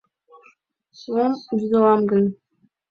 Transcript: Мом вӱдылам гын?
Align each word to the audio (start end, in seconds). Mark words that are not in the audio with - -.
Мом 1.11 1.33
вӱдылам 1.57 2.01
гын? 2.09 2.23